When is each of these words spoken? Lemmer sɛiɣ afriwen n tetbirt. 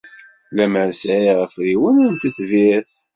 Lemmer 0.55 0.89
sɛiɣ 1.01 1.37
afriwen 1.45 1.97
n 2.11 2.19
tetbirt. 2.21 2.93